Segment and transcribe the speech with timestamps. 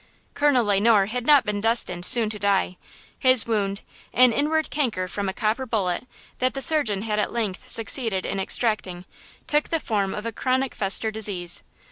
[0.33, 2.75] Colonel Le Noir had not been destined soon to die;
[3.19, 3.81] his wound,
[4.13, 6.07] an inward canker from a copper bullet,
[6.39, 9.05] that the surgeon had at length succeeded in extracting,
[9.45, 11.61] took the form of a chronic fester disease.